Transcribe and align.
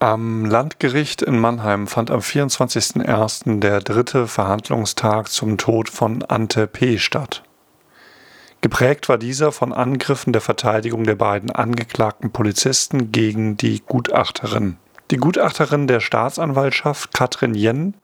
Am 0.00 0.44
Landgericht 0.44 1.22
in 1.22 1.38
Mannheim 1.38 1.86
fand 1.86 2.10
am 2.10 2.20
24.01. 2.20 3.60
der 3.60 3.80
dritte 3.80 4.26
Verhandlungstag 4.26 5.28
zum 5.30 5.56
Tod 5.56 5.88
von 5.88 6.22
Ante 6.24 6.66
P. 6.66 6.98
statt. 6.98 7.42
Geprägt 8.60 9.08
war 9.08 9.16
dieser 9.16 9.50
von 9.50 9.72
Angriffen 9.72 10.34
der 10.34 10.42
Verteidigung 10.42 11.04
der 11.04 11.14
beiden 11.14 11.50
angeklagten 11.50 12.32
Polizisten 12.32 13.12
gegen 13.12 13.56
die 13.56 13.80
Gutachterin. 13.86 14.76
Die 15.10 15.16
Gutachterin 15.16 15.86
der 15.86 16.00
Staatsanwaltschaft 16.00 17.14
Katrin 17.14 17.54
Jen, 17.54 17.94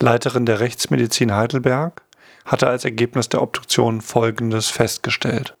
Leiterin 0.00 0.44
der 0.44 0.60
Rechtsmedizin 0.60 1.34
Heidelberg, 1.34 2.02
hatte 2.44 2.66
als 2.66 2.84
Ergebnis 2.84 3.28
der 3.28 3.42
Obduktion 3.42 4.00
Folgendes 4.00 4.68
festgestellt. 4.70 5.56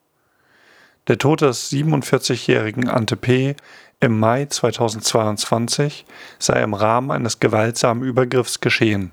Der 1.08 1.18
Tod 1.18 1.42
des 1.42 1.70
47-jährigen 1.70 2.88
Ante 2.88 3.16
P 3.16 3.56
im 4.00 4.18
Mai 4.18 4.46
2022 4.46 6.06
sei 6.38 6.62
im 6.62 6.74
Rahmen 6.74 7.10
eines 7.10 7.40
gewaltsamen 7.40 8.04
Übergriffs 8.04 8.60
geschehen. 8.60 9.12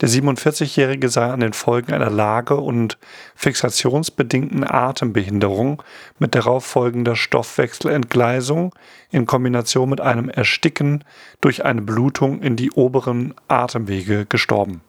Der 0.00 0.08
47-Jährige 0.08 1.10
sei 1.10 1.30
an 1.30 1.40
den 1.40 1.52
Folgen 1.52 1.92
einer 1.92 2.10
Lage- 2.10 2.56
und 2.56 2.96
fixationsbedingten 3.34 4.64
Atembehinderung 4.64 5.82
mit 6.18 6.34
darauf 6.34 6.64
folgender 6.64 7.16
Stoffwechselentgleisung 7.16 8.74
in 9.10 9.26
Kombination 9.26 9.90
mit 9.90 10.00
einem 10.00 10.30
Ersticken 10.30 11.04
durch 11.42 11.66
eine 11.66 11.82
Blutung 11.82 12.40
in 12.40 12.56
die 12.56 12.70
oberen 12.72 13.34
Atemwege 13.48 14.24
gestorben. 14.24 14.80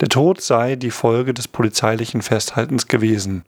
Der 0.00 0.08
Tod 0.08 0.40
sei 0.40 0.76
die 0.76 0.90
Folge 0.90 1.34
des 1.34 1.48
polizeilichen 1.48 2.22
Festhaltens 2.22 2.88
gewesen. 2.88 3.44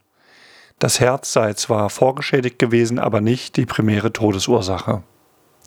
Das 0.79 0.99
Herz 0.99 1.31
sei 1.31 1.53
zwar 1.53 1.89
vorgeschädigt 1.89 2.59
gewesen, 2.59 2.99
aber 2.99 3.21
nicht 3.21 3.55
die 3.55 3.65
primäre 3.65 4.11
Todesursache. 4.11 5.03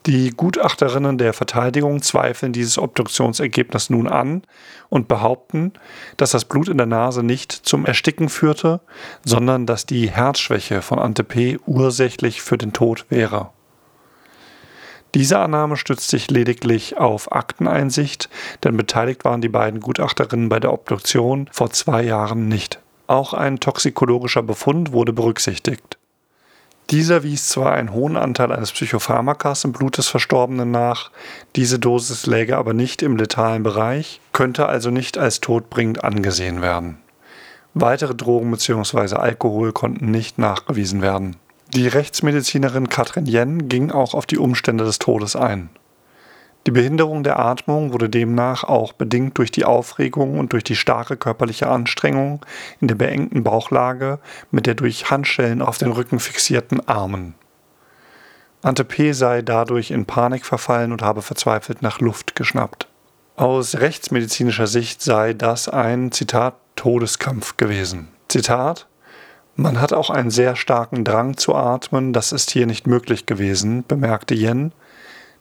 Die 0.07 0.31
Gutachterinnen 0.31 1.19
der 1.19 1.33
Verteidigung 1.33 2.03
zweifeln 2.03 2.53
dieses 2.53 2.79
Obduktionsergebnis 2.79 3.91
nun 3.91 4.07
an 4.07 4.43
und 4.89 5.09
behaupten, 5.09 5.73
dass 6.17 6.31
das 6.31 6.45
Blut 6.45 6.69
in 6.69 6.79
der 6.79 6.87
Nase 6.87 7.23
nicht 7.23 7.53
zum 7.53 7.85
Ersticken 7.85 8.29
führte, 8.29 8.81
sondern 9.25 9.67
dass 9.67 9.87
die 9.87 10.09
Herzschwäche 10.09 10.83
von 10.83 10.99
Ante 10.99 11.25
P. 11.25 11.59
ursächlich 11.67 12.43
für 12.43 12.57
den 12.57 12.73
Tod 12.73 13.07
wäre. 13.11 13.51
Diese 15.15 15.39
Annahme 15.39 15.77
stützt 15.77 16.11
sich 16.11 16.31
lediglich 16.31 16.99
auf 16.99 17.33
Akteneinsicht, 17.33 18.29
denn 18.63 18.77
beteiligt 18.77 19.25
waren 19.25 19.41
die 19.41 19.49
beiden 19.49 19.81
Gutachterinnen 19.81 20.49
bei 20.49 20.61
der 20.61 20.73
Obduktion 20.73 21.49
vor 21.51 21.71
zwei 21.71 22.03
Jahren 22.03 22.49
nicht. 22.49 22.79
Auch 23.07 23.33
ein 23.33 23.59
toxikologischer 23.59 24.43
Befund 24.43 24.93
wurde 24.93 25.15
berücksichtigt. 25.15 25.97
Dieser 26.91 27.23
wies 27.23 27.49
zwar 27.49 27.73
einen 27.73 27.93
hohen 27.93 28.17
Anteil 28.17 28.51
eines 28.51 28.73
Psychopharmakas 28.73 29.65
im 29.65 29.73
Blut 29.73 29.99
des 29.99 30.09
Verstorbenen 30.09 30.71
nach, 30.71 31.11
diese 31.55 31.79
Dosis 31.79 32.27
läge 32.27 32.57
aber 32.57 32.73
nicht 32.73 33.03
im 33.03 33.17
letalen 33.17 33.63
Bereich, 33.63 34.21
könnte 34.33 34.67
also 34.67 34.91
nicht 34.91 35.19
als 35.19 35.41
todbringend 35.41 36.03
angesehen 36.03 36.63
werden. 36.63 36.99
Weitere 37.75 38.15
Drogen 38.15 38.51
bzw. 38.51 39.17
Alkohol 39.17 39.73
konnten 39.73 40.11
nicht 40.11 40.39
nachgewiesen 40.39 41.03
werden. 41.03 41.37
Die 41.75 41.87
Rechtsmedizinerin 41.87 42.89
Katrin 42.89 43.27
Jen 43.27 43.69
ging 43.69 43.91
auch 43.91 44.15
auf 44.15 44.25
die 44.25 44.39
Umstände 44.39 44.85
des 44.85 44.99
Todes 44.99 45.37
ein. 45.37 45.69
Die 46.67 46.71
Behinderung 46.71 47.23
der 47.23 47.39
Atmung 47.39 47.93
wurde 47.93 48.09
demnach 48.09 48.65
auch 48.65 48.95
bedingt 48.95 49.37
durch 49.37 49.51
die 49.51 49.67
Aufregung 49.67 50.39
und 50.39 50.55
durch 50.55 50.65
die 50.65 50.77
starke 50.77 51.19
körperliche 51.19 51.69
Anstrengung 51.69 52.45
in 52.81 52.89
der 52.89 52.95
beengten 52.95 53.45
Bauchlage 53.45 54.19
mit 54.51 54.65
der 54.65 54.77
durch 54.77 55.11
Handschellen 55.11 55.61
auf 55.61 55.77
den 55.77 55.93
Rücken 55.93 56.21
fixierten 56.21 56.89
Armen. 56.89 57.35
Ante 58.63 58.85
P. 58.85 59.13
sei 59.13 59.43
dadurch 59.43 59.91
in 59.91 60.07
Panik 60.07 60.47
verfallen 60.47 60.91
und 60.91 61.03
habe 61.03 61.21
verzweifelt 61.21 61.83
nach 61.83 62.01
Luft 62.01 62.35
geschnappt. 62.35 62.89
Aus 63.37 63.77
rechtsmedizinischer 63.77 64.67
Sicht 64.67 65.01
sei 65.01 65.33
das 65.33 65.69
ein, 65.69 66.13
Zitat, 66.13 66.55
Todeskampf 66.77 67.57
gewesen. 67.57 68.09
Zitat, 68.29 68.88
man 69.59 69.81
hat 69.81 69.93
auch 69.93 70.09
einen 70.09 70.31
sehr 70.31 70.55
starken 70.55 71.05
Drang 71.05 71.37
zu 71.37 71.55
atmen, 71.55 72.13
das 72.13 72.31
ist 72.31 72.51
hier 72.51 72.67
nicht 72.67 72.87
möglich 72.87 73.27
gewesen, 73.27 73.85
bemerkte 73.87 74.35
Yen, 74.35 74.73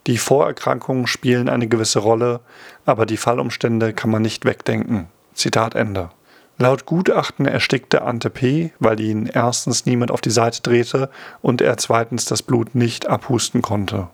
die 0.07 0.17
Vorerkrankungen 0.17 1.05
spielen 1.05 1.50
eine 1.50 1.67
gewisse 1.67 2.00
Rolle, 2.00 2.39
aber 2.85 3.06
die 3.06 3.17
Fallumstände 3.17 3.94
kann 3.94 4.09
man 4.09 4.23
nicht 4.23 4.45
wegdenken. 4.45 5.07
Zitat 5.33 5.75
Ende. 5.75 6.09
Laut 6.57 6.85
Gutachten 6.85 7.45
erstickte 7.45 8.01
Ante 8.01 8.31
P., 8.31 8.72
weil 8.79 9.00
ihn 9.00 9.29
erstens 9.31 9.85
niemand 9.85 10.09
auf 10.09 10.22
die 10.22 10.31
Seite 10.31 10.61
drehte 10.63 11.11
und 11.41 11.61
er 11.61 11.77
zweitens 11.77 12.25
das 12.25 12.41
Blut 12.41 12.73
nicht 12.73 13.07
abhusten 13.07 13.61
konnte. 13.61 14.07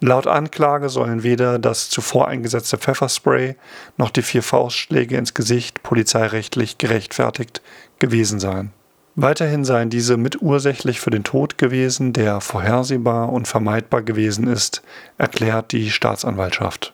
Laut 0.00 0.26
Anklage 0.26 0.90
sollen 0.90 1.22
weder 1.22 1.58
das 1.58 1.88
zuvor 1.88 2.28
eingesetzte 2.28 2.76
Pfefferspray 2.76 3.56
noch 3.96 4.10
die 4.10 4.22
vier 4.22 4.42
Faustschläge 4.42 5.16
ins 5.16 5.32
Gesicht 5.32 5.82
polizeirechtlich 5.82 6.76
gerechtfertigt 6.76 7.62
gewesen 7.98 8.38
sein. 8.38 8.72
Weiterhin 9.14 9.64
seien 9.64 9.88
diese 9.88 10.18
mitursächlich 10.18 11.00
für 11.00 11.08
den 11.08 11.24
Tod 11.24 11.56
gewesen, 11.56 12.12
der 12.12 12.42
vorhersehbar 12.42 13.32
und 13.32 13.48
vermeidbar 13.48 14.02
gewesen 14.02 14.46
ist, 14.46 14.82
erklärt 15.16 15.72
die 15.72 15.90
Staatsanwaltschaft. 15.90 16.92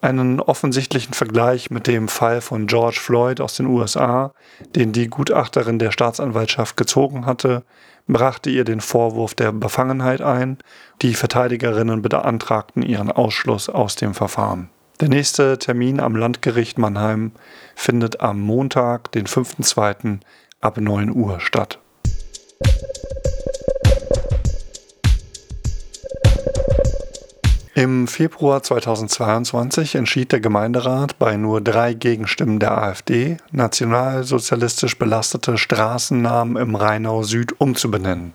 Einen 0.00 0.40
offensichtlichen 0.40 1.12
Vergleich 1.12 1.70
mit 1.70 1.86
dem 1.86 2.08
Fall 2.08 2.40
von 2.40 2.66
George 2.66 2.98
Floyd 3.00 3.40
aus 3.42 3.56
den 3.56 3.66
USA, 3.66 4.32
den 4.74 4.92
die 4.92 5.08
Gutachterin 5.08 5.78
der 5.78 5.92
Staatsanwaltschaft 5.92 6.78
gezogen 6.78 7.26
hatte, 7.26 7.62
brachte 8.06 8.50
ihr 8.50 8.64
den 8.64 8.80
Vorwurf 8.80 9.34
der 9.34 9.52
Befangenheit 9.52 10.20
ein. 10.20 10.58
Die 11.02 11.14
Verteidigerinnen 11.14 12.02
beantragten 12.02 12.82
ihren 12.82 13.10
Ausschluss 13.10 13.68
aus 13.68 13.96
dem 13.96 14.14
Verfahren. 14.14 14.68
Der 15.00 15.08
nächste 15.08 15.58
Termin 15.58 15.98
am 15.98 16.14
Landgericht 16.14 16.78
Mannheim 16.78 17.32
findet 17.74 18.20
am 18.20 18.40
Montag, 18.40 19.10
den 19.12 19.26
5.2. 19.26 20.20
ab 20.60 20.78
9 20.78 21.10
Uhr 21.10 21.40
statt. 21.40 21.80
Im 27.76 28.06
Februar 28.06 28.62
2022 28.62 29.96
entschied 29.96 30.30
der 30.30 30.38
Gemeinderat 30.38 31.18
bei 31.18 31.36
nur 31.36 31.60
drei 31.60 31.92
Gegenstimmen 31.92 32.60
der 32.60 32.78
AfD, 32.78 33.38
nationalsozialistisch 33.50 34.96
belastete 34.96 35.58
Straßennamen 35.58 36.56
im 36.56 36.76
Rheinau 36.76 37.24
Süd 37.24 37.60
umzubenennen. 37.60 38.32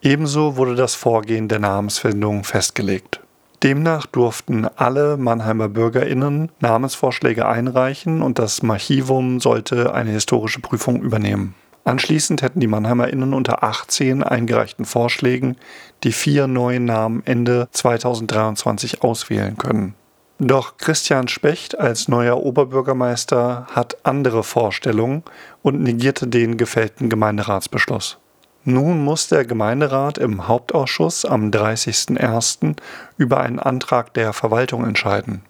Ebenso 0.00 0.56
wurde 0.56 0.74
das 0.74 0.94
Vorgehen 0.94 1.48
der 1.48 1.58
Namensfindung 1.58 2.44
festgelegt. 2.44 3.20
Demnach 3.62 4.06
durften 4.06 4.64
alle 4.64 5.18
Mannheimer 5.18 5.68
BürgerInnen 5.68 6.50
Namensvorschläge 6.60 7.46
einreichen 7.46 8.22
und 8.22 8.38
das 8.38 8.64
Archivum 8.64 9.40
sollte 9.40 9.92
eine 9.92 10.12
historische 10.12 10.60
Prüfung 10.60 11.02
übernehmen. 11.02 11.54
Anschließend 11.84 12.42
hätten 12.42 12.60
die 12.60 12.66
MannheimerInnen 12.66 13.32
unter 13.34 13.64
18 13.64 14.22
eingereichten 14.22 14.84
Vorschlägen 14.84 15.56
die 16.04 16.12
vier 16.12 16.46
neuen 16.46 16.84
Namen 16.84 17.22
Ende 17.24 17.68
2023 17.72 19.02
auswählen 19.02 19.56
können. 19.56 19.94
Doch 20.38 20.78
Christian 20.78 21.28
Specht 21.28 21.78
als 21.78 22.08
neuer 22.08 22.38
Oberbürgermeister 22.42 23.66
hat 23.72 23.98
andere 24.04 24.42
Vorstellungen 24.42 25.22
und 25.60 25.82
negierte 25.82 26.26
den 26.26 26.56
gefällten 26.56 27.10
Gemeinderatsbeschluss. 27.10 28.18
Nun 28.64 29.04
muss 29.04 29.28
der 29.28 29.44
Gemeinderat 29.44 30.18
im 30.18 30.48
Hauptausschuss 30.48 31.24
am 31.24 31.50
30.01. 31.50 32.76
über 33.16 33.40
einen 33.40 33.58
Antrag 33.58 34.14
der 34.14 34.32
Verwaltung 34.32 34.84
entscheiden. 34.84 35.42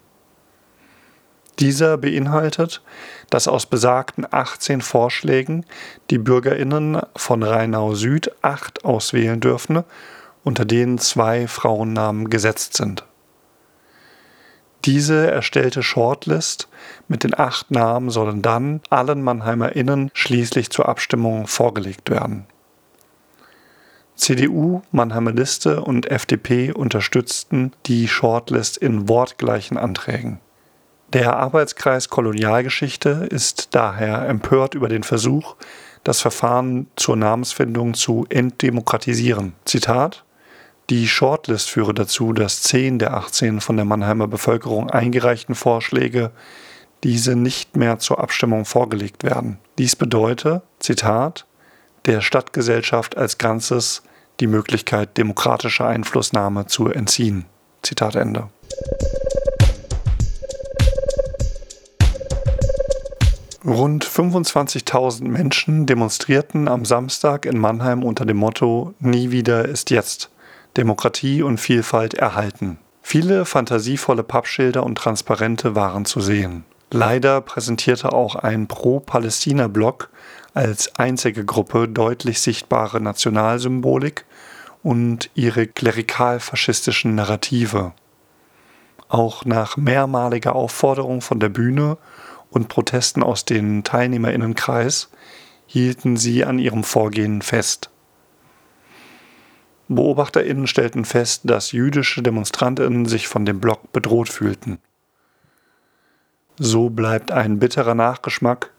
Dieser 1.61 1.95
beinhaltet, 1.97 2.81
dass 3.29 3.47
aus 3.47 3.67
besagten 3.67 4.25
18 4.29 4.81
Vorschlägen 4.81 5.63
die 6.09 6.17
Bürgerinnen 6.17 6.99
von 7.15 7.43
Rheinau 7.43 7.93
Süd 7.93 8.31
acht 8.41 8.83
auswählen 8.83 9.39
dürfen, 9.39 9.83
unter 10.43 10.65
denen 10.65 10.97
zwei 10.97 11.47
Frauennamen 11.47 12.31
gesetzt 12.31 12.75
sind. 12.77 13.05
Diese 14.85 15.29
erstellte 15.29 15.83
Shortlist 15.83 16.67
mit 17.07 17.23
den 17.23 17.37
acht 17.37 17.69
Namen 17.69 18.09
sollen 18.09 18.41
dann 18.41 18.81
allen 18.89 19.21
MannheimerInnen 19.21 20.09
schließlich 20.15 20.71
zur 20.71 20.89
Abstimmung 20.89 21.45
vorgelegt 21.45 22.09
werden. 22.09 22.47
CDU, 24.15 24.81
Mannheimer 24.91 25.31
Liste 25.31 25.81
und 25.81 26.09
FDP 26.09 26.71
unterstützten 26.71 27.71
die 27.85 28.07
Shortlist 28.07 28.77
in 28.77 29.07
wortgleichen 29.07 29.77
Anträgen. 29.77 30.39
Der 31.13 31.35
Arbeitskreis 31.35 32.07
Kolonialgeschichte 32.07 33.27
ist 33.29 33.75
daher 33.75 34.29
empört 34.29 34.75
über 34.75 34.87
den 34.87 35.03
Versuch, 35.03 35.57
das 36.05 36.21
Verfahren 36.21 36.87
zur 36.95 37.17
Namensfindung 37.17 37.95
zu 37.95 38.25
entdemokratisieren. 38.29 39.51
Zitat 39.65 40.23
Die 40.89 41.09
Shortlist 41.09 41.69
führe 41.69 41.93
dazu, 41.93 42.31
dass 42.31 42.61
zehn 42.61 42.97
der 42.97 43.13
18 43.13 43.59
von 43.59 43.75
der 43.75 43.83
Mannheimer 43.83 44.27
Bevölkerung 44.27 44.89
eingereichten 44.89 45.53
Vorschläge 45.53 46.31
diese 47.03 47.35
nicht 47.35 47.75
mehr 47.75 47.99
zur 47.99 48.19
Abstimmung 48.19 48.63
vorgelegt 48.63 49.25
werden. 49.25 49.57
Dies 49.79 49.97
bedeutet, 49.97 50.61
Zitat, 50.79 51.45
der 52.05 52.21
Stadtgesellschaft 52.21 53.17
als 53.17 53.37
Ganzes 53.37 54.03
die 54.39 54.47
Möglichkeit 54.47 55.17
demokratischer 55.17 55.87
Einflussnahme 55.87 56.67
zu 56.67 56.87
entziehen. 56.87 57.47
Zitat 57.83 58.15
Ende. 58.15 58.47
Rund 63.63 64.03
25.000 64.03 65.27
Menschen 65.27 65.85
demonstrierten 65.85 66.67
am 66.67 66.83
Samstag 66.83 67.45
in 67.45 67.59
Mannheim 67.59 68.03
unter 68.03 68.25
dem 68.25 68.37
Motto 68.37 68.95
Nie 68.99 69.29
wieder 69.29 69.67
ist 69.67 69.91
jetzt. 69.91 70.31
Demokratie 70.77 71.43
und 71.43 71.59
Vielfalt 71.59 72.15
erhalten. 72.15 72.79
Viele 73.03 73.45
fantasievolle 73.45 74.23
Pappschilder 74.23 74.83
und 74.83 74.95
Transparente 74.95 75.75
waren 75.75 76.05
zu 76.05 76.21
sehen. 76.21 76.65
Leider 76.89 77.39
präsentierte 77.41 78.13
auch 78.13 78.33
ein 78.33 78.67
Pro-Palästina-Block 78.67 80.09
als 80.55 80.95
einzige 80.95 81.45
Gruppe 81.45 81.87
deutlich 81.87 82.41
sichtbare 82.41 82.99
Nationalsymbolik 82.99 84.25
und 84.81 85.29
ihre 85.35 85.67
klerikal-faschistischen 85.67 87.13
Narrative. 87.13 87.91
Auch 89.07 89.45
nach 89.45 89.77
mehrmaliger 89.77 90.55
Aufforderung 90.55 91.21
von 91.21 91.39
der 91.39 91.49
Bühne 91.49 91.97
und 92.51 92.67
Protesten 92.67 93.23
aus 93.23 93.45
dem 93.45 93.83
Teilnehmerinnenkreis 93.83 95.09
hielten 95.65 96.17
sie 96.17 96.45
an 96.45 96.59
ihrem 96.59 96.83
Vorgehen 96.83 97.41
fest. 97.41 97.89
Beobachterinnen 99.87 100.67
stellten 100.67 101.05
fest, 101.05 101.41
dass 101.45 101.71
jüdische 101.71 102.21
Demonstrantinnen 102.21 103.05
sich 103.05 103.27
von 103.27 103.45
dem 103.45 103.59
Block 103.59 103.91
bedroht 103.91 104.29
fühlten. 104.29 104.79
So 106.57 106.89
bleibt 106.89 107.31
ein 107.31 107.59
bitterer 107.59 107.95
Nachgeschmack, 107.95 108.71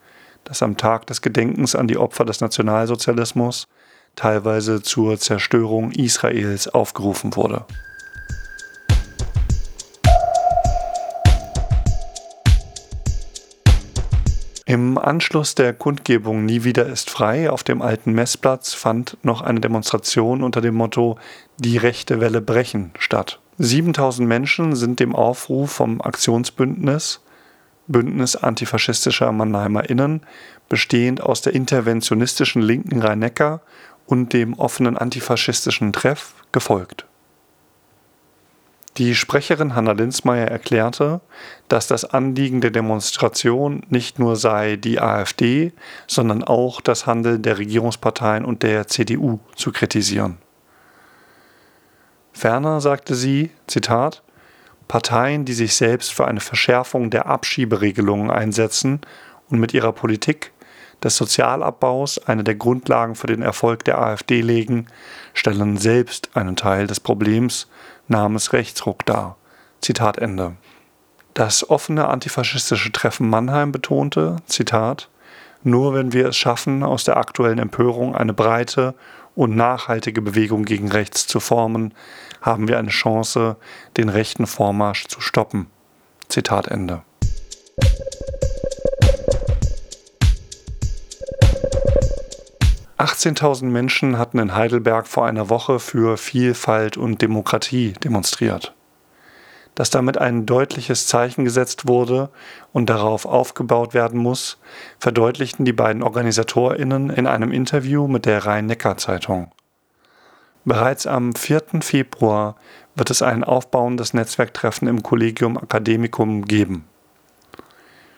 dass 0.45 0.63
am 0.63 0.77
Tag 0.77 1.07
des 1.07 1.23
Gedenkens 1.23 1.75
an 1.75 1.89
die 1.89 1.99
Opfer 1.99 2.25
des 2.25 2.41
Nationalsozialismus 2.41 3.69
teilweise 4.17 4.83
zur 4.83 5.19
Zerstörung 5.19 5.93
Israels 5.93 6.69
aufgerufen 6.69 7.35
wurde. 7.37 7.65
Im 14.65 14.97
Anschluss 14.97 15.55
der 15.57 15.73
Kundgebung 15.73 16.45
Nie 16.45 16.63
wieder 16.63 16.87
ist 16.87 17.11
frei 17.11 17.51
auf 17.51 17.65
dem 17.65 17.83
alten 17.83 18.13
Messplatz 18.13 18.75
fand 18.75 19.17
noch 19.23 19.43
eine 19.43 19.61
Demonstration 19.61 20.43
unter 20.43 20.61
dem 20.61 20.75
Motto 20.75 21.19
Die 21.59 21.79
rechte 21.79 22.21
Welle 22.21 22.41
brechen 22.41 22.93
statt. 22.99 23.41
7000 23.59 24.27
Menschen 24.29 24.77
sind 24.77 25.01
dem 25.01 25.15
Aufruf 25.15 25.73
vom 25.73 26.01
Aktionsbündnis 26.01 27.21
Bündnis 27.89 28.37
antifaschistischer 28.37 29.33
Mannheimer 29.33 29.89
Innen, 29.89 30.23
bestehend 30.69 31.21
aus 31.21 31.43
der 31.43 31.55
interventionistischen 31.55 32.63
linken 32.63 33.03
Rhein-Neckar 33.03 33.61
und 34.07 34.33
dem 34.33 34.55
offenen 34.55 34.97
antifaschistischen 34.97 35.93
Treff, 35.93 36.35
gefolgt. 36.53 37.07
Die 38.99 39.15
Sprecherin 39.15 39.75
Hanna 39.75 39.93
Linsmeier 39.93 40.49
erklärte, 40.49 41.23
dass 41.69 41.87
das 41.87 42.05
Anliegen 42.05 42.61
der 42.61 42.71
Demonstration 42.71 43.83
nicht 43.89 44.19
nur 44.19 44.37
sei, 44.37 44.77
die 44.77 45.01
AfD, 45.01 45.73
sondern 46.07 46.45
auch 46.45 46.83
das 46.83 47.07
Handeln 47.07 47.41
der 47.41 47.57
Regierungsparteien 47.57 48.45
und 48.45 48.63
der 48.63 48.89
CDU 48.89 49.39
zu 49.57 49.73
kritisieren. 49.73 50.37
Ferner 52.35 52.83
sagte 52.83 53.15
sie, 53.15 53.51
Zitat, 53.67 54.23
Parteien, 54.89 55.47
die 55.47 55.55
sich 55.55 55.75
selbst 55.75 56.13
für 56.13 56.27
eine 56.27 56.41
Verschärfung 56.41 57.09
der 57.09 57.27
Abschieberegelungen 57.27 58.31
einsetzen 58.31 59.01
und 59.49 59.59
mit 59.59 59.73
ihrer 59.73 59.93
Politik 59.93 60.53
des 61.03 61.17
Sozialabbaus 61.17 62.19
eine 62.19 62.45
der 62.45 62.55
Grundlagen 62.57 63.15
für 63.15 63.27
den 63.27 63.41
Erfolg 63.41 63.85
der 63.85 64.01
AfD 64.01 64.43
legen, 64.43 64.87
stellen 65.33 65.79
selbst 65.79 66.31
einen 66.35 66.57
Teil 66.57 66.87
des 66.87 67.01
Problems 67.01 67.69
namens 68.13 68.53
Rechtsruck 68.53 69.05
dar. 69.05 69.37
Zitat 69.81 70.19
Ende. 70.19 70.53
Das 71.35 71.69
offene 71.69 72.07
antifaschistische 72.09 72.93
Treffen 72.93 73.29
Mannheim 73.29 73.73
betonte, 73.73 74.37
Zitat, 74.47 75.09
nur 75.65 75.95
wenn 75.95 76.13
wir 76.13 76.29
es 76.29 76.37
schaffen, 76.37 76.85
aus 76.85 77.05
der 77.05 77.17
aktuellen 77.17 77.59
Empörung 77.59 78.15
eine 78.15 78.35
breite 78.35 78.95
und 79.35 79.57
nachhaltige 79.57 80.21
Bewegung 80.21 80.65
gegen 80.65 80.91
rechts 80.91 81.27
zu 81.27 81.41
formen, 81.41 81.95
haben 82.43 82.69
wir 82.69 82.79
eine 82.79 82.91
Chance, 82.91 83.57
den 83.97 84.09
rechten 84.09 84.47
Vormarsch 84.47 85.07
zu 85.07 85.21
stoppen. 85.21 85.69
Zitat 86.29 86.69
Ende. 86.69 87.03
Achtzehntausend 93.03 93.73
Menschen 93.73 94.17
hatten 94.17 94.39
in 94.39 94.55
Heidelberg 94.55 95.09
vor 95.09 95.27
einer 95.27 95.51
Woche 95.51 95.81
für 95.81 96.17
Vielfalt 96.17 96.97
und 96.97 97.21
Demokratie 97.21 97.95
demonstriert. 97.95 98.77
Dass 99.75 99.91
damit 99.91 100.19
ein 100.19 100.47
deutliches 100.47 101.09
Zeichen 101.09 101.45
gesetzt 101.45 101.89
wurde 101.89 102.31
und 102.73 102.89
darauf 102.89 103.27
aufgebaut 103.27 103.93
werden 103.93 104.21
muss, 104.21 104.61
verdeutlichten 105.01 105.65
die 105.65 105.73
beiden 105.73 106.05
Organisatorinnen 106.05 107.11
in 107.11 107.27
einem 107.27 107.51
Interview 107.51 108.07
mit 108.07 108.25
der 108.25 108.47
Rhein-Neckar-Zeitung. 108.47 109.51
Bereits 110.65 111.09
am 111.09 111.35
4. 111.35 111.81
Februar 111.81 112.55
wird 112.95 113.11
es 113.11 113.21
ein 113.21 113.43
aufbauendes 113.43 114.15
Netzwerktreffen 114.15 114.87
im 114.87 115.03
Collegium 115.03 115.59
Academicum 115.59 116.45
geben. 116.45 116.85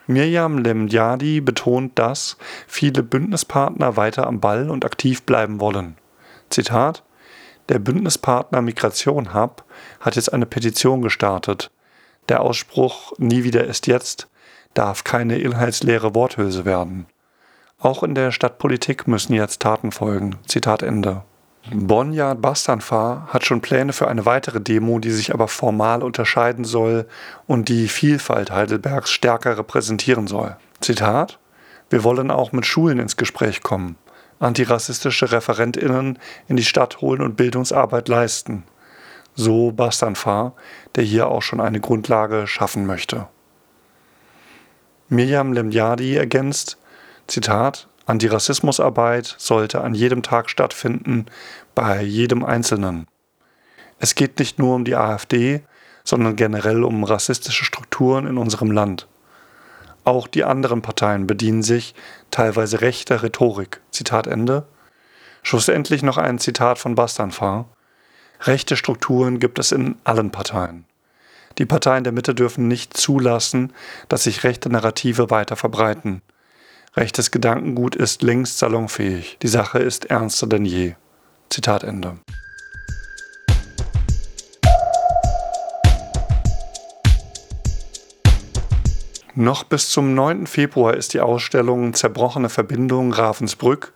Mirjam 0.06 0.58
Lemdjadi 0.58 1.40
betont, 1.40 1.98
dass 1.98 2.36
viele 2.66 3.02
Bündnispartner 3.02 3.96
weiter 3.96 4.26
am 4.26 4.40
Ball 4.40 4.70
und 4.70 4.84
aktiv 4.84 5.22
bleiben 5.22 5.60
wollen. 5.60 5.96
Zitat 6.50 7.02
Der 7.68 7.78
Bündnispartner 7.78 8.62
Migration 8.62 9.34
Hub 9.34 9.64
hat 10.00 10.16
jetzt 10.16 10.32
eine 10.32 10.46
Petition 10.46 11.02
gestartet. 11.02 11.70
Der 12.28 12.42
Ausspruch 12.42 13.12
Nie 13.18 13.44
wieder 13.44 13.64
ist 13.64 13.86
jetzt 13.86 14.28
darf 14.74 15.04
keine 15.04 15.38
inhaltsleere 15.38 16.14
Worthülse 16.14 16.64
werden. 16.64 17.06
Auch 17.78 18.02
in 18.02 18.14
der 18.14 18.32
Stadtpolitik 18.32 19.06
müssen 19.06 19.34
jetzt 19.34 19.62
Taten 19.62 19.92
folgen. 19.92 20.36
Zitat 20.46 20.82
Ende. 20.82 21.22
Bonjad 21.72 22.42
Bastanfar 22.42 23.28
hat 23.28 23.46
schon 23.46 23.62
Pläne 23.62 23.94
für 23.94 24.06
eine 24.06 24.26
weitere 24.26 24.60
Demo, 24.60 24.98
die 24.98 25.10
sich 25.10 25.32
aber 25.32 25.48
formal 25.48 26.02
unterscheiden 26.02 26.64
soll 26.64 27.08
und 27.46 27.70
die 27.70 27.88
Vielfalt 27.88 28.50
Heidelbergs 28.50 29.10
stärker 29.10 29.56
repräsentieren 29.56 30.26
soll. 30.26 30.56
Zitat: 30.80 31.38
Wir 31.88 32.04
wollen 32.04 32.30
auch 32.30 32.52
mit 32.52 32.66
Schulen 32.66 32.98
ins 32.98 33.16
Gespräch 33.16 33.62
kommen, 33.62 33.96
antirassistische 34.40 35.32
ReferentInnen 35.32 36.18
in 36.48 36.56
die 36.56 36.64
Stadt 36.64 37.00
holen 37.00 37.22
und 37.22 37.36
Bildungsarbeit 37.36 38.08
leisten. 38.08 38.64
So 39.34 39.72
Bastanfar, 39.72 40.52
der 40.96 41.04
hier 41.04 41.28
auch 41.28 41.42
schon 41.42 41.62
eine 41.62 41.80
Grundlage 41.80 42.46
schaffen 42.46 42.84
möchte. 42.84 43.26
Mirjam 45.08 45.54
Lemjadi 45.54 46.16
ergänzt, 46.16 46.76
Zitat, 47.26 47.88
Antirassismusarbeit 48.06 49.34
sollte 49.38 49.80
an 49.80 49.94
jedem 49.94 50.22
Tag 50.22 50.50
stattfinden, 50.50 51.26
bei 51.74 52.02
jedem 52.02 52.44
Einzelnen. 52.44 53.06
Es 53.98 54.14
geht 54.14 54.38
nicht 54.38 54.58
nur 54.58 54.74
um 54.74 54.84
die 54.84 54.96
AfD, 54.96 55.62
sondern 56.04 56.36
generell 56.36 56.84
um 56.84 57.04
rassistische 57.04 57.64
Strukturen 57.64 58.26
in 58.26 58.36
unserem 58.36 58.70
Land. 58.70 59.08
Auch 60.04 60.26
die 60.26 60.44
anderen 60.44 60.82
Parteien 60.82 61.26
bedienen 61.26 61.62
sich 61.62 61.94
teilweise 62.30 62.82
rechter 62.82 63.22
Rhetorik. 63.22 63.80
Zitat 63.90 64.26
Ende. 64.26 64.66
Schlussendlich 65.42 66.02
noch 66.02 66.18
ein 66.18 66.38
Zitat 66.38 66.78
von 66.78 66.94
Bastanfar. 66.94 67.66
Rechte 68.42 68.76
Strukturen 68.76 69.38
gibt 69.38 69.58
es 69.58 69.72
in 69.72 69.96
allen 70.04 70.30
Parteien. 70.30 70.84
Die 71.56 71.66
Parteien 71.66 72.04
der 72.04 72.12
Mitte 72.12 72.34
dürfen 72.34 72.68
nicht 72.68 72.96
zulassen, 72.96 73.72
dass 74.08 74.24
sich 74.24 74.44
rechte 74.44 74.68
Narrative 74.68 75.30
weiter 75.30 75.56
verbreiten. 75.56 76.20
Rechtes 76.96 77.32
Gedankengut 77.32 77.96
ist 77.96 78.22
längst 78.22 78.58
salonfähig. 78.58 79.38
Die 79.42 79.48
Sache 79.48 79.80
ist 79.80 80.04
ernster 80.04 80.46
denn 80.46 80.64
je. 80.64 80.94
Zitat 81.50 81.82
Ende. 81.82 82.18
Noch 89.34 89.64
bis 89.64 89.90
zum 89.90 90.14
9. 90.14 90.46
Februar 90.46 90.94
ist 90.94 91.14
die 91.14 91.20
Ausstellung 91.20 91.94
Zerbrochene 91.94 92.48
Verbindung 92.48 93.12
Ravensbrück, 93.12 93.92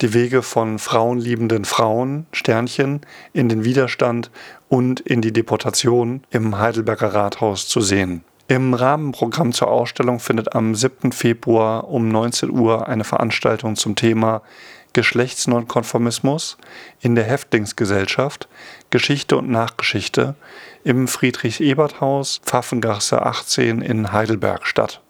die 0.00 0.14
Wege 0.14 0.42
von 0.42 0.78
frauenliebenden 0.78 1.64
Frauen, 1.64 2.26
Sternchen, 2.30 3.00
in 3.32 3.48
den 3.48 3.64
Widerstand 3.64 4.30
und 4.68 5.00
in 5.00 5.20
die 5.20 5.32
Deportation 5.32 6.22
im 6.30 6.56
Heidelberger 6.56 7.12
Rathaus 7.12 7.66
zu 7.66 7.80
sehen. 7.80 8.22
Im 8.48 8.74
Rahmenprogramm 8.74 9.52
zur 9.52 9.68
Ausstellung 9.68 10.20
findet 10.20 10.54
am 10.54 10.76
7. 10.76 11.10
Februar 11.10 11.88
um 11.88 12.08
19 12.08 12.50
Uhr 12.50 12.86
eine 12.86 13.02
Veranstaltung 13.02 13.74
zum 13.74 13.96
Thema 13.96 14.40
Geschlechtsnonkonformismus 14.92 16.56
in 17.00 17.16
der 17.16 17.24
Häftlingsgesellschaft, 17.24 18.48
Geschichte 18.90 19.36
und 19.36 19.50
Nachgeschichte 19.50 20.36
im 20.84 21.08
Friedrich-Ebert-Haus, 21.08 22.40
Pfaffengasse 22.44 23.20
18 23.26 23.82
in 23.82 24.12
Heidelberg 24.12 24.64
statt. 24.64 25.02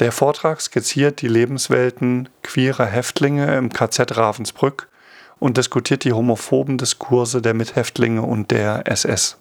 Der 0.00 0.10
Vortrag 0.10 0.60
skizziert 0.60 1.22
die 1.22 1.28
Lebenswelten 1.28 2.28
queerer 2.42 2.86
Häftlinge 2.86 3.56
im 3.56 3.72
KZ 3.72 4.16
Ravensbrück 4.16 4.88
und 5.38 5.56
diskutiert 5.56 6.02
die 6.02 6.12
homophoben 6.12 6.78
Diskurse 6.78 7.40
der 7.40 7.54
Mithäftlinge 7.54 8.22
und 8.22 8.50
der 8.50 8.88
SS. 8.88 9.38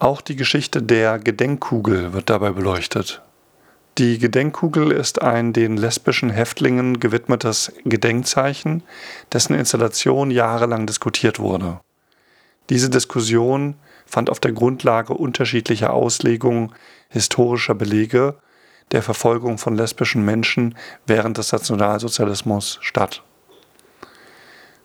Auch 0.00 0.22
die 0.22 0.34
Geschichte 0.34 0.82
der 0.82 1.18
Gedenkkugel 1.18 2.14
wird 2.14 2.30
dabei 2.30 2.52
beleuchtet. 2.52 3.20
Die 3.98 4.18
Gedenkkugel 4.18 4.92
ist 4.92 5.20
ein 5.20 5.52
den 5.52 5.76
lesbischen 5.76 6.30
Häftlingen 6.30 7.00
gewidmetes 7.00 7.70
Gedenkzeichen, 7.84 8.82
dessen 9.30 9.52
Installation 9.52 10.30
jahrelang 10.30 10.86
diskutiert 10.86 11.38
wurde. 11.38 11.80
Diese 12.70 12.88
Diskussion 12.88 13.74
fand 14.06 14.30
auf 14.30 14.40
der 14.40 14.52
Grundlage 14.52 15.12
unterschiedlicher 15.12 15.92
Auslegungen 15.92 16.72
historischer 17.10 17.74
Belege 17.74 18.36
der 18.92 19.02
Verfolgung 19.02 19.58
von 19.58 19.76
lesbischen 19.76 20.24
Menschen 20.24 20.78
während 21.06 21.36
des 21.36 21.52
Nationalsozialismus 21.52 22.78
statt. 22.80 23.22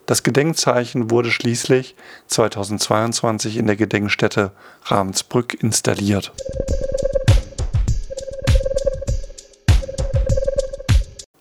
Das 0.06 0.22
Gedenkzeichen 0.22 1.10
wurde 1.10 1.32
schließlich 1.32 1.96
2022 2.28 3.56
in 3.56 3.66
der 3.66 3.74
Gedenkstätte 3.74 4.52
Ravensbrück 4.84 5.60
installiert. 5.60 6.32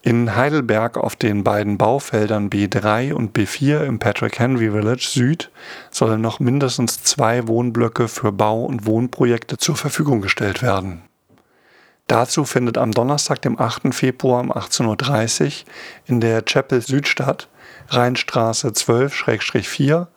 In 0.02 0.36
Heidelberg 0.36 0.98
auf 0.98 1.16
den 1.16 1.44
beiden 1.44 1.78
Baufeldern 1.78 2.50
B3 2.50 3.14
und 3.14 3.36
B4 3.36 3.84
im 3.86 3.98
Patrick 4.00 4.40
Henry 4.40 4.72
Village 4.72 5.08
Süd 5.12 5.52
sollen 5.90 6.22
noch 6.22 6.40
mindestens 6.40 7.02
zwei 7.04 7.48
Wohnblöcke 7.48 8.08
für 8.08 8.32
Bau- 8.32 8.66
und 8.66 8.86
Wohnprojekte 8.86 9.58
zur 9.58 9.76
Verfügung 9.76 10.22
gestellt 10.22 10.62
werden. 10.62 11.04
Dazu 12.08 12.46
findet 12.46 12.78
am 12.78 12.92
Donnerstag, 12.92 13.42
dem 13.42 13.60
8. 13.60 13.94
Februar 13.96 14.42
um 14.42 14.52
18.30 14.52 15.44
Uhr 15.46 15.52
in 16.06 16.22
der 16.22 16.44
Chapel 16.44 16.82
Südstadt 16.82 17.48
Rheinstraße 17.90 18.70
12-4 18.70 20.08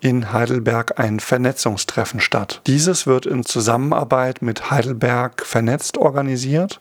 in 0.00 0.32
Heidelberg 0.32 0.98
ein 0.98 1.20
Vernetzungstreffen 1.20 2.20
statt. 2.20 2.60
Dieses 2.66 3.06
wird 3.06 3.24
in 3.24 3.44
Zusammenarbeit 3.44 4.42
mit 4.42 4.70
Heidelberg 4.70 5.46
Vernetzt 5.46 5.96
organisiert 5.96 6.80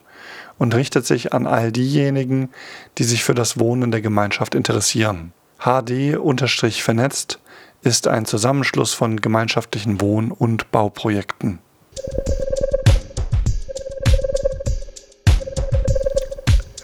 und 0.57 0.73
richtet 0.73 1.05
sich 1.05 1.33
an 1.33 1.45
all 1.45 1.71
diejenigen, 1.71 2.49
die 2.97 3.03
sich 3.03 3.23
für 3.23 3.35
das 3.35 3.59
Wohnen 3.59 3.91
der 3.91 4.01
Gemeinschaft 4.01 4.55
interessieren. 4.55 5.33
HD-vernetzt 5.59 7.39
ist 7.83 8.07
ein 8.07 8.25
Zusammenschluss 8.25 8.93
von 8.93 9.21
gemeinschaftlichen 9.21 10.01
Wohn- 10.01 10.31
und 10.31 10.71
Bauprojekten. 10.71 11.59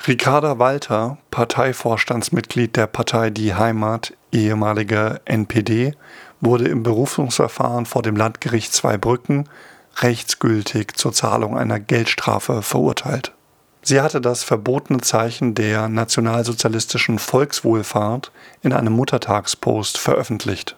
Ricarda 0.08 0.58
Walter, 0.58 1.18
Parteivorstandsmitglied 1.32 2.78
der 2.78 2.88
Partei 2.88 3.30
Die 3.30 3.56
Heimat, 3.56 4.14
ehemalige 4.32 5.20
NPD, 5.26 5.96
wurde 6.40 6.70
im 6.70 6.82
Berufungsverfahren 6.82 7.86
vor 7.86 8.04
dem 8.04 8.16
Landgericht 8.16 8.74
Zweibrücken 8.74 9.50
rechtsgültig 9.98 10.96
zur 10.96 11.12
Zahlung 11.12 11.58
einer 11.58 11.82
Geldstrafe 11.82 12.62
verurteilt. 12.62 13.34
Sie 13.82 14.00
hatte 14.00 14.22
das 14.22 14.46
verbotene 14.46 15.02
Zeichen 15.02 15.56
der 15.56 15.90
nationalsozialistischen 15.90 17.20
Volkswohlfahrt 17.20 18.32
in 18.62 18.72
einem 18.72 18.94
Muttertagspost 18.94 19.98
veröffentlicht. 19.98 20.78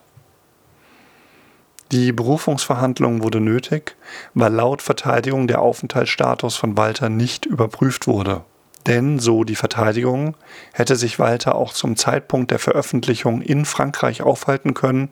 Die 1.92 2.10
Berufungsverhandlung 2.10 3.22
wurde 3.22 3.38
nötig, 3.38 3.94
weil 4.34 4.52
laut 4.52 4.82
Verteidigung 4.82 5.46
der 5.46 5.60
Aufenthaltsstatus 5.60 6.56
von 6.56 6.76
Walter 6.76 7.08
nicht 7.08 7.46
überprüft 7.46 8.08
wurde. 8.08 8.42
Denn, 8.90 9.20
so 9.20 9.44
die 9.44 9.54
Verteidigung, 9.54 10.34
hätte 10.72 10.96
sich 10.96 11.20
Walter 11.20 11.54
auch 11.54 11.72
zum 11.72 11.94
Zeitpunkt 11.94 12.50
der 12.50 12.58
Veröffentlichung 12.58 13.40
in 13.40 13.64
Frankreich 13.64 14.20
aufhalten 14.20 14.74
können 14.74 15.10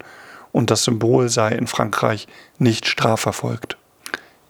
und 0.50 0.72
das 0.72 0.82
Symbol 0.82 1.28
sei 1.28 1.52
in 1.52 1.68
Frankreich 1.68 2.26
nicht 2.58 2.86
strafverfolgt. 2.86 3.78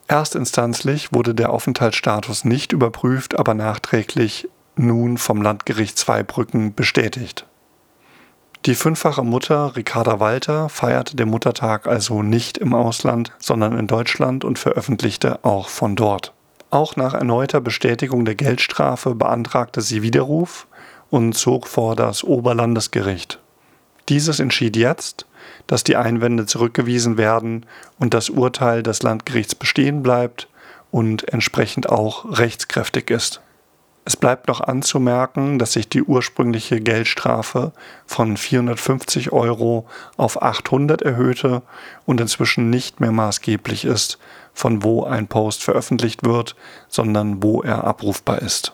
Erstinstanzlich 0.06 1.12
wurde 1.12 1.34
der 1.34 1.50
Aufenthaltsstatus 1.50 2.46
nicht 2.46 2.72
überprüft, 2.72 3.38
aber 3.38 3.52
nachträglich 3.52 4.48
nun 4.76 5.18
vom 5.18 5.42
Landgericht 5.42 5.98
Zweibrücken 5.98 6.74
bestätigt. 6.74 7.44
Die 8.64 8.74
fünffache 8.74 9.24
Mutter 9.24 9.76
Ricarda 9.76 10.20
Walter 10.20 10.70
feierte 10.70 11.16
den 11.16 11.28
Muttertag 11.28 11.86
also 11.86 12.22
nicht 12.22 12.56
im 12.56 12.72
Ausland, 12.72 13.32
sondern 13.38 13.78
in 13.78 13.88
Deutschland 13.88 14.42
und 14.42 14.58
veröffentlichte 14.58 15.44
auch 15.44 15.68
von 15.68 15.96
dort. 15.96 16.32
Auch 16.70 16.96
nach 16.96 17.14
erneuter 17.14 17.60
Bestätigung 17.60 18.24
der 18.24 18.34
Geldstrafe 18.34 19.14
beantragte 19.14 19.80
sie 19.80 20.02
Widerruf 20.02 20.66
und 21.10 21.32
zog 21.32 21.66
vor 21.66 21.96
das 21.96 22.22
Oberlandesgericht. 22.22 23.38
Dieses 24.08 24.38
entschied 24.38 24.76
jetzt, 24.76 25.26
dass 25.66 25.84
die 25.84 25.96
Einwände 25.96 26.46
zurückgewiesen 26.46 27.16
werden 27.16 27.64
und 27.98 28.12
das 28.12 28.28
Urteil 28.28 28.82
des 28.82 29.02
Landgerichts 29.02 29.54
bestehen 29.54 30.02
bleibt 30.02 30.48
und 30.90 31.28
entsprechend 31.32 31.88
auch 31.88 32.38
rechtskräftig 32.38 33.10
ist. 33.10 33.40
Es 34.08 34.16
bleibt 34.16 34.48
noch 34.48 34.62
anzumerken, 34.62 35.58
dass 35.58 35.74
sich 35.74 35.86
die 35.86 36.02
ursprüngliche 36.02 36.80
Geldstrafe 36.80 37.72
von 38.06 38.38
450 38.38 39.32
Euro 39.32 39.86
auf 40.16 40.40
800 40.40 41.02
erhöhte 41.02 41.60
und 42.06 42.18
inzwischen 42.18 42.70
nicht 42.70 43.00
mehr 43.00 43.12
maßgeblich 43.12 43.84
ist, 43.84 44.18
von 44.54 44.82
wo 44.82 45.04
ein 45.04 45.26
Post 45.26 45.62
veröffentlicht 45.62 46.24
wird, 46.24 46.56
sondern 46.88 47.42
wo 47.42 47.60
er 47.60 47.84
abrufbar 47.84 48.40
ist. 48.40 48.72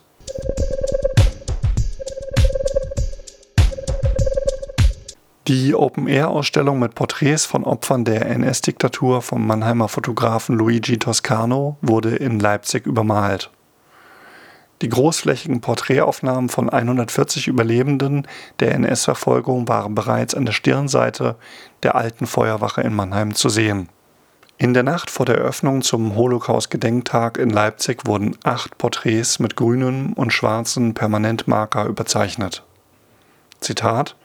Die 5.48 5.74
Open-Air-Ausstellung 5.74 6.78
mit 6.78 6.94
Porträts 6.94 7.44
von 7.44 7.64
Opfern 7.64 8.04
der 8.04 8.24
NS-Diktatur 8.26 9.20
vom 9.20 9.44
Mannheimer 9.48 9.88
Fotografen 9.88 10.54
Luigi 10.54 10.96
Toscano 11.00 11.76
wurde 11.82 12.14
in 12.14 12.38
Leipzig 12.38 12.86
übermalt. 12.86 13.50
Die 14.84 14.90
großflächigen 14.90 15.62
Porträtaufnahmen 15.62 16.50
von 16.50 16.68
140 16.68 17.48
Überlebenden 17.48 18.28
der 18.60 18.74
NS-Verfolgung 18.74 19.66
waren 19.66 19.94
bereits 19.94 20.34
an 20.34 20.44
der 20.44 20.52
Stirnseite 20.52 21.36
der 21.82 21.94
alten 21.94 22.26
Feuerwache 22.26 22.82
in 22.82 22.92
Mannheim 22.94 23.34
zu 23.34 23.48
sehen. 23.48 23.88
In 24.58 24.74
der 24.74 24.82
Nacht 24.82 25.08
vor 25.08 25.24
der 25.24 25.38
Eröffnung 25.38 25.80
zum 25.80 26.16
Holocaust-Gedenktag 26.16 27.38
in 27.38 27.48
Leipzig 27.48 28.06
wurden 28.06 28.36
acht 28.44 28.76
Porträts 28.76 29.38
mit 29.38 29.56
grünem 29.56 30.12
und 30.12 30.34
schwarzem 30.34 30.92
Permanentmarker 30.92 31.86
überzeichnet. 31.86 32.62
Zitat 33.60 34.16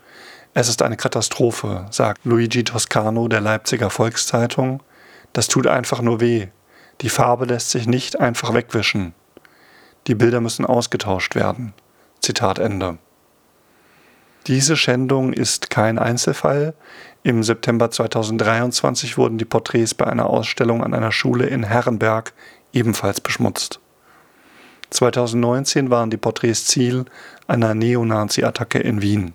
es 0.54 0.68
ist 0.68 0.82
eine 0.82 0.98
Katastrophe, 0.98 1.86
sagt 1.90 2.26
Luigi 2.26 2.66
Toscano 2.66 3.30
der 3.30 3.40
Leipziger 3.40 3.90
Volkszeitung. 3.90 4.84
Das 5.32 5.48
tut 5.48 5.68
einfach 5.68 6.02
nur 6.02 6.20
weh. 6.20 6.48
Die 7.00 7.10
Farbe 7.10 7.46
lässt 7.46 7.70
sich 7.70 7.88
nicht 7.88 8.20
einfach 8.20 8.54
wegwischen. 8.54 9.14
Die 10.08 10.16
Bilder 10.16 10.42
müssen 10.42 10.66
ausgetauscht 10.66 11.36
werden. 11.36 11.74
Zitat 12.22 12.60
Ende. 12.60 12.98
Diese 14.48 14.76
Schändung 14.78 15.34
ist 15.34 15.70
kein 15.70 16.00
Einzelfall. 16.00 16.74
Im 17.24 17.44
September 17.44 17.92
2023 17.92 19.18
wurden 19.18 19.38
die 19.38 19.46
Porträts 19.46 19.94
bei 19.94 20.08
einer 20.08 20.28
Ausstellung 20.28 20.84
an 20.84 20.94
einer 20.94 21.12
Schule 21.12 21.46
in 21.46 21.64
Herrenberg 21.64 22.34
ebenfalls 22.74 23.22
beschmutzt. 23.22 23.80
2019 24.90 25.92
waren 25.92 26.10
die 26.10 26.18
Porträts 26.18 26.66
Ziel 26.66 27.06
einer 27.48 27.76
Neonazi-Attacke 27.76 28.80
in 28.80 29.02
Wien. 29.02 29.34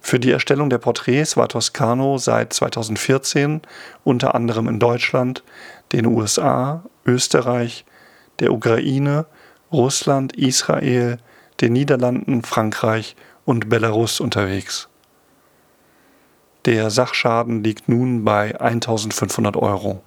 Für 0.00 0.20
die 0.20 0.30
Erstellung 0.30 0.70
der 0.70 0.78
Porträts 0.78 1.36
war 1.36 1.48
Toscano 1.48 2.18
seit 2.18 2.52
2014 2.52 3.62
unter 4.04 4.36
anderem 4.36 4.68
in 4.68 4.78
Deutschland, 4.78 5.42
den 5.90 6.06
USA, 6.06 6.84
Österreich, 7.04 7.84
der 8.40 8.52
Ukraine, 8.52 9.26
Russland, 9.72 10.36
Israel, 10.36 11.18
den 11.60 11.72
Niederlanden, 11.72 12.42
Frankreich 12.42 13.16
und 13.44 13.68
Belarus 13.68 14.20
unterwegs. 14.20 14.88
Der 16.64 16.90
Sachschaden 16.90 17.62
liegt 17.62 17.88
nun 17.88 18.24
bei 18.24 18.60
1500 18.60 19.56
Euro. 19.56 20.02